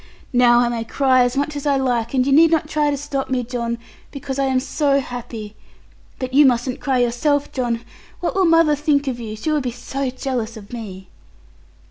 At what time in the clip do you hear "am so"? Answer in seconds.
4.45-4.99